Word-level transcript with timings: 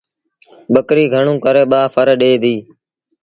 ٻڪريٚ 0.73 1.11
گھڻوݩ 1.13 1.41
ڪري 1.43 1.63
ٻآ 1.71 1.81
ڦر 1.93 2.07
ڏي 2.21 2.31
ديٚ۔ 2.43 2.61